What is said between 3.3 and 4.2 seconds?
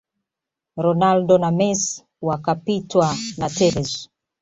na Tevez